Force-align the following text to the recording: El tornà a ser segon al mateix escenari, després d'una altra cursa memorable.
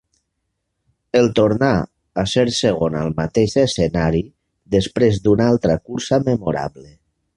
El 1.19 1.27
tornà 1.39 1.67
a 2.21 2.23
ser 2.31 2.45
segon 2.59 2.97
al 3.01 3.13
mateix 3.19 3.53
escenari, 3.65 4.23
després 4.77 5.21
d'una 5.27 5.47
altra 5.53 5.77
cursa 5.91 6.21
memorable. 6.31 6.89